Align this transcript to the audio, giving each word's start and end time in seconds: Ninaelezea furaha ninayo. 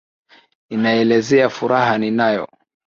Ninaelezea 0.69 1.47
furaha 1.55 1.93
ninayo. 1.97 2.45